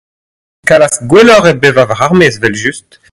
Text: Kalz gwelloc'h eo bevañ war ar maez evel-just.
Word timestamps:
Kalz 0.67 0.95
gwelloc'h 1.09 1.49
eo 1.51 1.59
bevañ 1.61 1.85
war 1.89 2.01
ar 2.05 2.13
maez 2.17 2.35
evel-just. 2.37 2.89